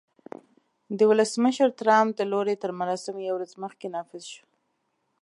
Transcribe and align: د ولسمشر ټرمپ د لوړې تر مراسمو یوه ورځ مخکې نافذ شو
د 0.97 0.99
ولسمشر 1.11 1.67
ټرمپ 1.79 2.11
د 2.15 2.21
لوړې 2.31 2.55
تر 2.63 2.71
مراسمو 2.79 3.25
یوه 3.27 3.37
ورځ 3.37 3.51
مخکې 3.63 3.87
نافذ 3.95 4.23
شو 4.33 4.45